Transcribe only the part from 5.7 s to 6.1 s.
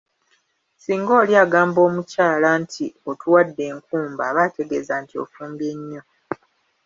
nnyo.